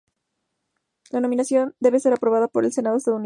La 1.11 1.19
nominación 1.21 1.75
debía 1.79 1.99
ser 1.99 2.13
aprobada 2.13 2.47
por 2.47 2.65
el 2.65 2.73
Senado 2.73 2.97
estadounidense. 2.97 3.19